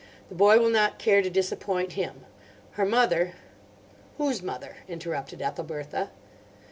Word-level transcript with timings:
The 0.29 0.35
boy 0.35 0.57
will 0.57 0.71
not 0.71 0.97
care 0.97 1.21
to 1.21 1.29
disappoint 1.29 1.91
him. 1.93 2.25
Her 2.71 2.85
mother—" 2.87 3.33
"Whose 4.17 4.41
mother?" 4.41 4.77
interrupted 4.87 5.43
Ethelbertha. 5.43 6.09